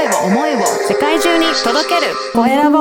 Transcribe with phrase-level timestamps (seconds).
[0.00, 2.78] 声を思いを世界中に届けるコエラボ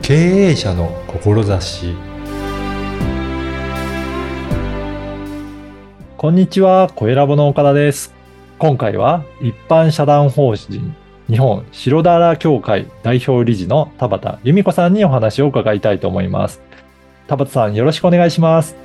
[0.00, 1.94] 経営者の志
[6.16, 8.14] こんにちは、コエラボの岡田です。
[8.58, 10.94] 今回は一般社団法人
[11.28, 16.69] 日本白ダラ協会代表理事の田畑由美子さんにお話を伺いたいと思います。
[17.30, 18.72] 田畑さん、よろしくお願いします。
[18.72, 18.78] よ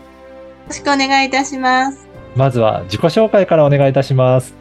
[0.68, 2.08] ろしくお願いいたします。
[2.36, 4.54] まずは自己紹介からお願いいたします。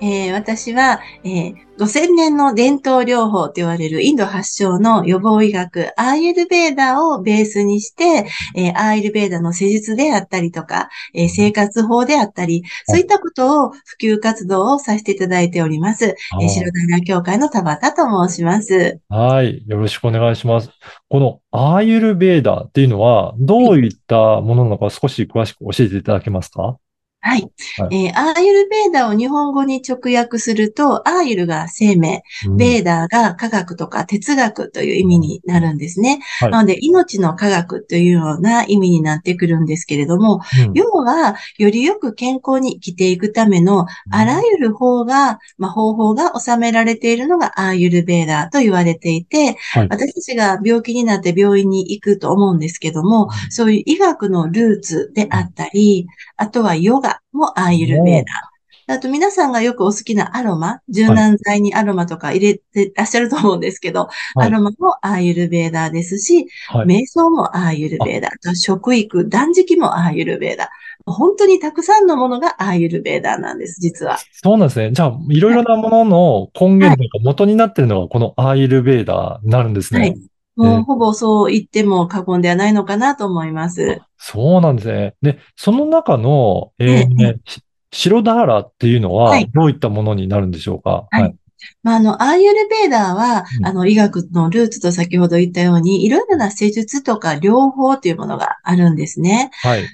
[0.00, 0.26] はい。
[0.26, 16.04] えー私は、えー5000年の伝統療法と言われるインド発祥の予防医学、アーユルベーダをベースにして、えーアーユルベーダの施術であったりとか、えー生活法であったり、そういったことを普及活動をさせていただいております。
[16.06, 19.00] えー白平協会の田畑と申します。
[19.08, 19.64] はい。
[19.66, 20.70] よろしくお願いします。
[21.08, 26.62] このアーユルベーダっていうのはどういったものなのか少し詳しく教えていただけますか？
[26.62, 26.89] はい。
[27.22, 27.50] はい。
[27.90, 32.22] えーアーユルベーダを日本語に直訳すると、アーユルが生命、
[32.56, 36.20] ベーダーが科学とか哲学という意味になるんですね。
[36.40, 36.50] はい。
[36.50, 40.72] なので、命の科学というような意味になってくるんですけれども、うん。
[40.74, 49.88] 要は、よりよく健康に生きていくための、あらゆる方が、まあ、方法が収められているのがアーユルベーダーと言われていて、はい。
[49.90, 56.06] 私たちが病気になって病院に行くと思うんですけども、そういう医学のルーツであったり、
[56.38, 58.94] あとはヨガもアーユルベーダー。
[58.94, 66.86] あと皆さんがよくお好きなアロマ、柔軟剤にアロマとか入れてらっしゃると思うんですけど、はいアロマもアーユルベーダーですし、はい。
[66.86, 70.68] 瞑想もアーユルベーダ食育、断食もアーユルベーダー。
[71.06, 74.18] 本当にたくさんのものがアーユルベーダーなんです、実は。
[74.32, 74.90] そうなんですね。
[74.92, 80.00] じゃあ、いろいろなものの根源とか元になっているのがこのアーユルベーダになるんですね。
[80.00, 80.16] はい。
[80.56, 84.00] もうほぼそう言っても過言ではないのかなと思います。
[84.18, 85.14] そうなんですね。
[85.22, 91.08] で、その中の、えーええし白ダーラっていうのははいどういったものになるんでしょうか？
[91.10, 91.34] はい。
[91.82, 99.50] まあ、あの、アーユルベーダーは、うんあの、医学のルーツと先ほど言ったように、いろいろな施術とか療法というものがあるんですね。
[99.62, 99.84] はい。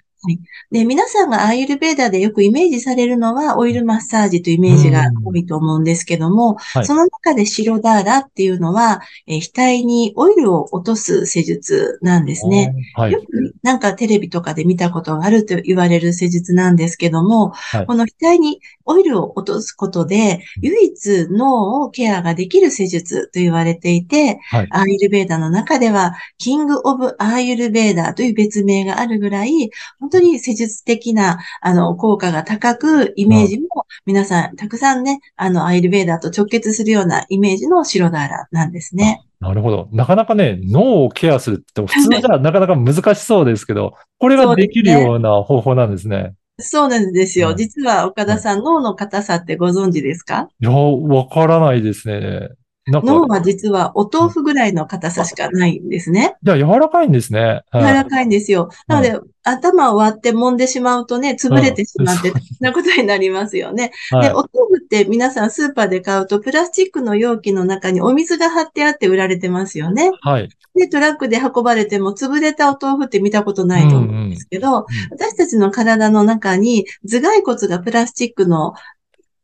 [0.71, 6.87] で、皆さんがアーユルベーダーでよくイメージされるのは、オイルマッサージというイメージが多いと思うんですけども、はい。
[6.87, 12.75] その中で白ダーラっていうのは、えー額にオイルを落とす施術なんですね。
[12.95, 13.13] はい。
[13.13, 13.21] よ。
[13.23, 17.87] くなんかテレビとかで見たことがあると言われる施術なんですけども、はい。
[17.87, 24.69] この額にオイルを落とすことで、唯一脳をケアができる施術と言われていて、はい。
[24.71, 29.71] アーユルベーダの中では、キング・オブ・アーユルベーダという別名があるぐらい、
[30.01, 33.67] 本当に施術的な、あの、効果が高く、イメージも
[34.05, 39.23] 皆さん、たくさんね、あの、アーユルベーダと直結するようなイメージの白ダーラなんですね。
[39.41, 39.89] なるほど。
[39.93, 46.35] なかなかね、脳をケアするって 普通じゃなかなか難しそうですけど、これができるような方法なんですね。
[46.59, 47.49] そうなんですよ。
[47.49, 50.49] はい実は岡田さん、脳の硬さってご存知ですか？
[50.61, 52.49] いや、わからないですね。
[52.89, 56.37] 脳は実はお豆腐ぐらいの硬さしかないんですね。
[56.43, 57.63] じゃあ柔らかいんですね。
[57.73, 58.71] 柔はいらかいんですよ。
[58.87, 63.93] なので、頭を割って揉んでしまうとね、潰れてしまって、うんそんなことになりますよね。
[64.11, 70.11] はいで、お豆腐って皆さんスーパーで買うと、プラスチックの容器の中にお水が張ってあって売られてますよね。
[70.21, 70.49] はい。
[70.75, 78.75] で、トラックで運ばれても潰れたお豆腐って見たことないと思うんですけど、私たちの体の中に頭蓋骨がプラスチックの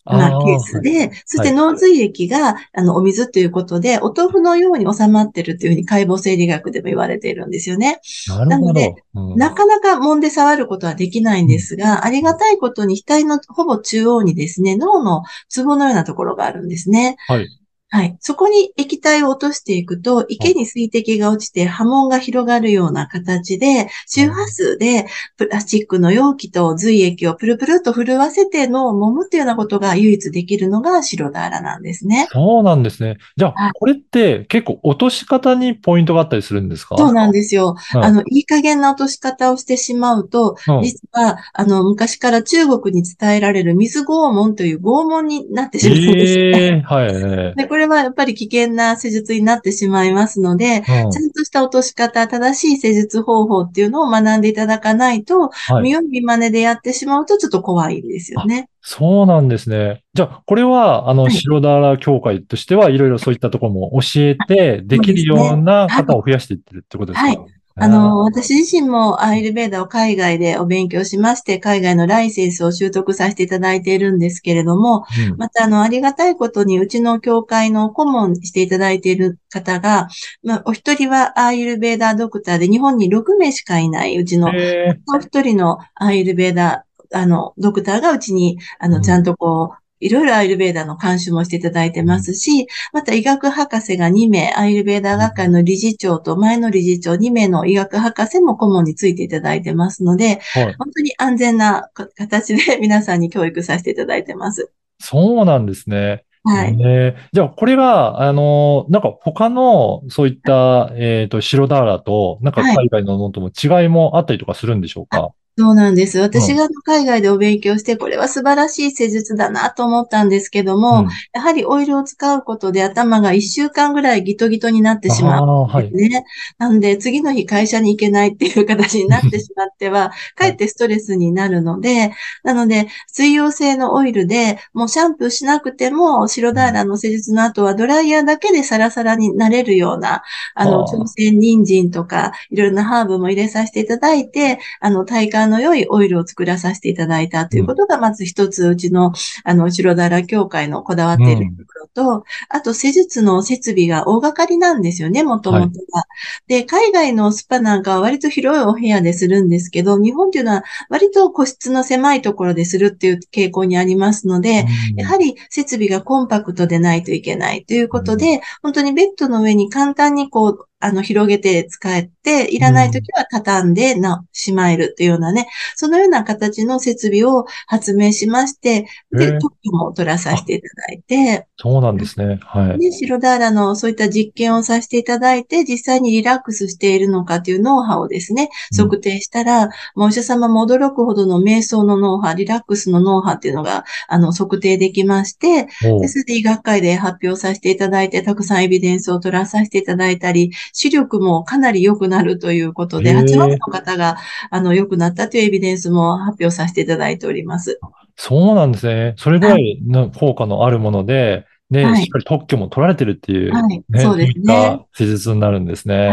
[0.05, 8.01] まあ、ケースで、そして脳髄液が、あの、お水ということで、お豆腐のように収まってるというふうに解剖生理学でも言われているんですよね。
[8.29, 8.95] ななので。
[9.15, 17.17] うんなかなか揉んで触ることはできないんですが、ありがたいことに額のほぼ中央にですね、脳のツボのようなところがあるんですね。
[17.29, 17.49] はい。
[17.95, 18.17] はい。
[18.21, 25.05] そこに液体を落としていくと、池に水滴が落ちて波紋が広がるような形で、周波数で
[25.37, 32.29] プラスチックの容器と髄液をプルプルと震わせて脳を揉むっていうようなことが唯一できるのが白ダーラなんですね。
[32.33, 33.19] そうなんですね。
[33.37, 36.97] じゃあ、はいこれって結構落とし方にポイントがあったりするんですか？
[36.97, 37.77] そうなんですよ。
[37.95, 46.63] うんあの、いい加減な落とし方をしてしまうと、うん実は、あの、昔から中国に伝えられる水拷問という拷問になってしまうんですよね。
[46.63, 47.55] ええはい。
[47.57, 51.11] で、これはやっぱり危険な施術になってしまいますので、うん。
[51.11, 55.83] ちゃんとした落とし方、正しい施術方法っていうのを学んでいただかないと、はい。
[55.83, 58.69] 見よう見真似でやってしまうとちょっと怖いんですよね。
[58.81, 60.03] そうなんですね。
[60.15, 61.33] じゃあ、これは、あの、はい。
[61.33, 67.29] 白ダーラ協会としては、いろいろそういったところも教えて、できるような方を増やしていってるってことですか？
[67.29, 67.39] はい
[67.77, 75.37] あの、私自身もアイルベーダを海外でお勉強しまして、海外のライセンスを習得させていただいているんですけれども、うん。
[75.39, 80.09] また、あの、ありがたいことに、うちの教会の顧問していただいている方が、
[80.43, 89.03] まあ、お一人はアイルベーダードクターで、日本に6名しかいない、うちの、へもう一人のアイルベーダー、あの、ドクターがうちに、あの、うん。
[89.03, 100.75] ちゃんとこう、いろいろアイルベーダーの監修もしていただいてますし、また医学博士が2名、アイルベーダー学会の理事長と前の理事長2名の医学博士も顧問についていただいてますので、ーはい。
[100.79, 104.71] 本当に安全なか形で 皆さんに教育させていただいてます。
[104.99, 106.25] そうなんですね。
[106.45, 106.77] はい。
[106.77, 115.31] ねじゃあ、これが、あの、なんか他の、そういった、えっと、白ダーラと、なんかはい海外のものとも違いもあったりとかするんでしょうか？
[115.59, 116.19] そうなんです。
[116.19, 125.43] 私が海外でお勉強して、これは素晴らしい施術だなと思ったんですけども、うんやはりオイルを使うことで頭が1週間ぐらいギトギトになってしまう。
[125.43, 125.93] ああ、はい。
[125.93, 126.25] ね。
[126.59, 132.13] なので、次の日会社に行けないっていう形になってしまっては、 かえってストレスになるので、
[132.45, 140.23] なので、水溶性のオイルで、もうシャンプーしなくても、白ダーラの施術の後はドライヤーだけでサラサラになれるような、
[140.55, 149.13] あの、はあ朝鮮人参とか、いろいろなハーブも入れさせていただいて、あの、体感の良いオイルを作らさせていただいたということが、まず一つ、うちの、
[149.45, 156.05] あの、白ダーラ協会のこだわっているところと、あと、施術の設備が大掛かりなんですよね、もともとは。
[156.47, 164.67] で、海外のスパなんかは割と広いお部屋でするんですけど、日本っていうのは割と個室の狭いところでするっていう傾向にありますので、
[164.97, 182.41] やはり設備がコンパクトでないといけないということで、本当にベッドの上に簡単にこう、あの、広げて使えて、いらないときは畳んでな、しまえるっていうようなね、そのような形の設備を発明しまして、へで、え特許も取らさせていただいて、そうなんですね。
[182.43, 182.79] はい。
[182.79, 195.69] で、白ダーラのそういった実験をさせていただいて、実際にリラックスしているのかというノウハウをですね、うん測定したら、もうお医者様も驚くほどの瞑想のノウハウ、リラックスのノウハウっていうのが、あの、測定できまして、
[196.01, 204.17] で、それで医学会で発表させていただいて、たくさんエビデンスを取らさせていただいたり、視力もかなり良くなるということで、へー8割の方が、
[204.51, 207.79] あの、良くなったというエビデンスも発表させていただいております。
[208.17, 209.15] そうなんですね。
[209.19, 216.09] それぐらいの効果のあるもので、ね、はいしっかり特許も取られてるっていう、はいね、そうですねいった施術になるんですね。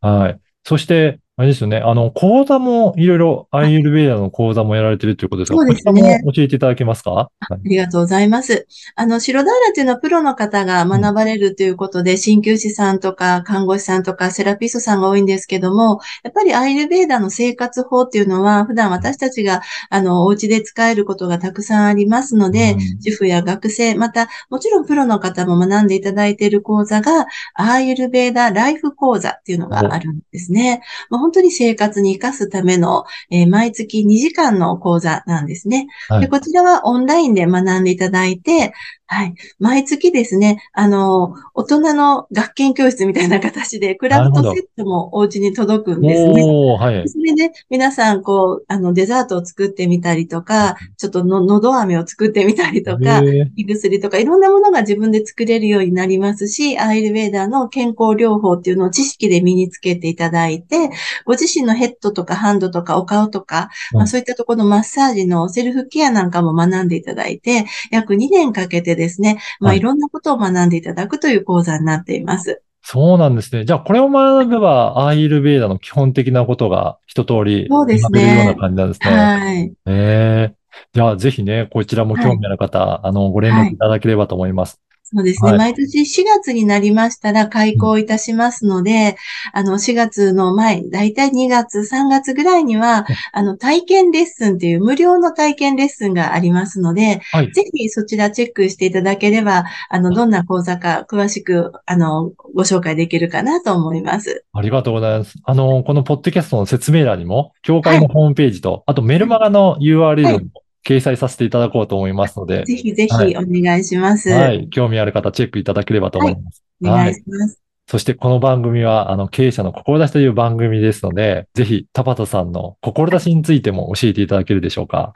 [0.00, 0.22] はい。
[0.22, 0.40] はい。
[0.64, 1.78] そして、あれですよね。
[1.78, 6.22] あの、講座もいろいろ、アイルベーダの講座もやられてるということですが、そうですね。
[6.32, 7.10] 教えていただけますか？
[7.10, 7.54] はい。
[7.54, 8.68] ありがとうございます。
[8.94, 19.60] あの、白ダーラというのはプロの方が学ばれるということで、鍼灸師さんとか看護師さんとかセラピストさんが多いんですけども、やっぱりアイルベーダの生活法っていうのは、普段私たちが、
[19.90, 22.80] あの、お家で使えることがたくさんありますので、うん。
[23.02, 30.80] 主婦や学生、また、もちろんプロの方も学んでいただいている講座が、アーユルベーダライフ講座っていうのがあるんですね。
[31.24, 35.86] 本当に生活に活かすための、えー毎月2時間の講座なんですね。
[36.08, 38.74] はいで、こちらはオンラインで学んでいただいて、
[39.06, 39.34] はい。
[39.58, 46.42] 毎月ですね、あの、大人の学研教室みたいな形で、クラフトセットもお家に届くんですね。
[46.42, 47.08] はい。
[47.08, 53.22] それで、皆さん、こう、あの、デザートを作ってみたりとか、ちょっとの、のど飴を作ってみたりとか、
[53.56, 60.90] 胃薬とか、いろんなものが自分で作れるようになりますし、アイルベーダーの健康療法っていうのを知識で身につけていただいて、
[61.26, 72.62] ご自身のヘッドとかハンドとかお顔とか、うんまあ、そういったところのマッサージのセルフケアなんかも学んでいただいて、約2年かけてですね、まあ、はいいろんなことを学んでいただくという講座になっています。
[72.86, 73.64] そうなんですね。
[73.64, 79.10] じゃあ、これを学べば、アイルベーダの基本的なことが一通り学べるような感じなんですね。
[79.10, 79.72] はい。
[79.86, 80.54] ええ
[80.92, 84.80] じゃあ、ぜひね、こちらも興味ある方、あの、ご連絡いただければと思います。
[85.14, 85.50] そうですね。
[85.50, 89.16] はい毎年4月になりましたら開講いたしますので、
[89.52, 97.52] あの、4月の前、だいたい2月、3月ぐらいには、あの、体験レッスンっていう無料の体験レッスンがありますので、はい。
[97.52, 104.44] ぜひそちらチェックしていただければ、あの、どんな講座か詳しく、あの、ご紹介できるかなと思います。
[104.52, 105.38] ありがとうございます。
[105.44, 114.30] あの、このポッドキャストの説明欄にも、協会のホームページと、あとメルマガの URL も掲載させていただこうと思いますので、ぜひぜはいひお願いします。
[114.30, 114.68] はい。
[114.68, 116.62] 興味ある方、チェックいただければと思います。
[116.82, 117.60] お願いします。
[117.86, 125.12] そしてこの番組は、あの、経営者の志という番組ですので、ぜひ、田畑さんの志についても教えていただけるでしょうか？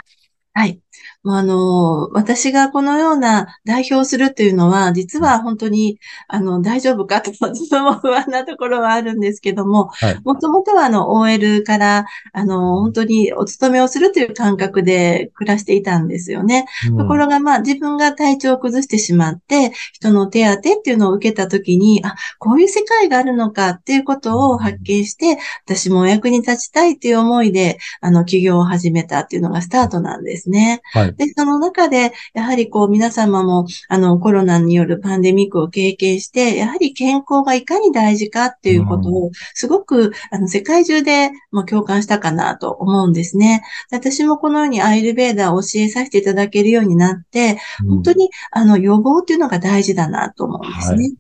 [0.53, 0.79] はい。
[1.23, 5.99] まああの、私がこのような代表するというのは、実は本当に、
[6.29, 10.21] あの、大丈夫かと、自分も不安なところはあるんですけども、はい。
[10.25, 16.67] もともとはあの、OL から、あの、本当にお勤めをするという感覚で暮らしていたんですよね。
[16.97, 30.81] ところが、まあ、自分が体調を崩してしまって、人の手当っていうのを受けたときに、あ、こういう世界があるのかっていうことを発見して、私もお役に立ちたいっていう思いで、あの、起業を始めたっていうのがスタートなんですね。
[30.93, 31.08] はい。
[31.13, 43.63] で、その中で、やはりこう、皆様も、あの、コロナによるパンデミックを経験して、やはり健康がいかに大事かっていうことを、すごく、あの、世界中でも共感したかなと思うんですね。
[43.91, 51.13] で私もこのようにアイルベーダーを教えさせていただけるようになって、本当に、あの、予防っていうのが大事だなと思うんですね。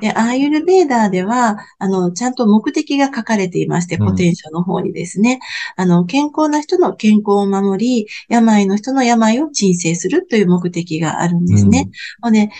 [0.00, 4.06] で、アーユルベーダーでは、あの、ちゃんと目的が書かれていまして、うん。
[4.08, 5.40] ポテンションの方にですね、
[5.76, 11.90] あの、健康な人の健康を守り、病の人の病を鎮静するという目的があるんですね。
[12.22, 12.50] ので、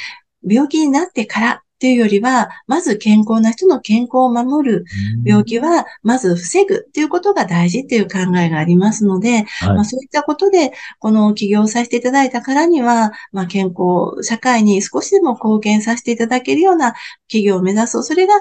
[0.49, 4.85] 病気になってからっていうよりは、まず健康な人の健康を守る。
[5.19, 5.23] うん。
[5.23, 16.95] 病気はまず防ぐっていうことが大事っていう考えがありますので、はいまあ、そういったことで、この起業をさせていただいたからには、まあ、健康、社会に少しでも貢献させていただけるような
[17.29, 18.03] 企業を目指そう。
[18.03, 18.33] それが、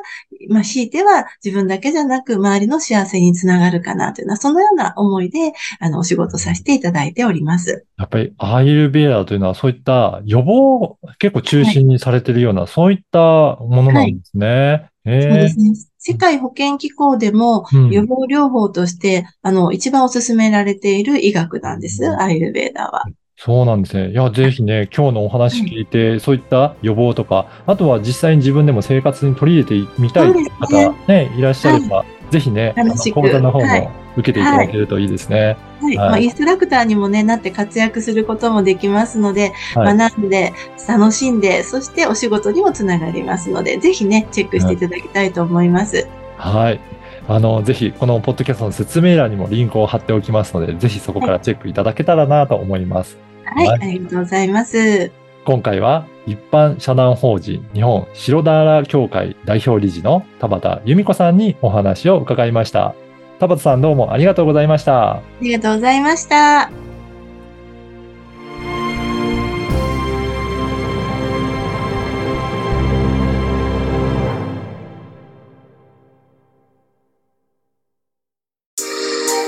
[0.48, 7.86] まあ、強いては自分だけじゃなく、周りの幸せにつながるかなというのは、そのような思いで、あの、お仕事させていただいております。
[7.98, 13.20] やっぱりアーユルベーダーというのはそういった予防を結構中心にされているような、そういった
[13.60, 14.90] ものなんですね。
[15.06, 15.74] えそうですね。
[15.98, 17.90] 世界保健機構でも、うん。
[17.90, 22.20] 予防療法として、あの、一番お勧められている医学なんです、うん。
[22.20, 23.04] アイルベーダーは。
[23.36, 24.12] そうなんですね。
[24.12, 30.96] いや、ぜひね、今日のお話聞いて、そういった予防とか、あとは実際に自分でも生活に取り入れてみたい方ね。
[31.08, 32.74] ね、いらっしゃれば、ぜひね、
[33.14, 33.82] 講座の方はい。
[33.82, 35.58] も受けていただけるといいですね。
[35.82, 35.98] はい。
[35.98, 40.54] はいまあ、インストラクターにもね、なって活躍することもできますので、はい学んで、
[40.88, 46.08] 楽しんで、そしてお仕事にもつながりますので、ぜひね、チェックしていただきたいと思います。
[46.38, 46.80] はい。
[47.28, 53.18] あの、ぜひ、このポッドキャストの説明欄にもリンクを貼っておきますので、ぜひそこからチェックいただけたらなと思います。
[53.46, 53.68] はい。
[53.68, 55.12] はいありがとうございます。
[55.46, 62.96] 今回は一般社団法人日本白田原協会代表理事の田畑由美子さんにお話を伺いました。
[63.44, 65.16] 田畑さんどうもありがとうございました。
[65.16, 66.72] ありがとうございました。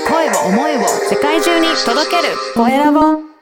[0.08, 3.35] 声を思いを世界中に届けるコエラボ